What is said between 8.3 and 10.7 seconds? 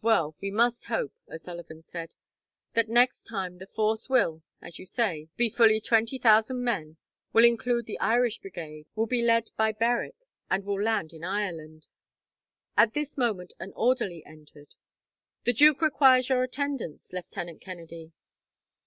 Brigade, will be led by Berwick, and